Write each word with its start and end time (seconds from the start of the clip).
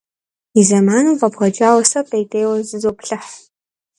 И 0.59 0.61
зэманым 0.67 1.15
фӏэбгъэкӏауэ, 1.19 1.83
сэ 1.89 2.01
пӏеутейуэ 2.07 2.55
зызоплъыхь. 2.69 3.33